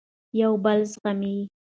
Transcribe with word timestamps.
یو 0.39 0.53
بل 0.63 0.79
زغمئ. 0.91 1.37